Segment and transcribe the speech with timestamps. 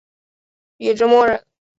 [0.77, 1.45] 禹之谟人。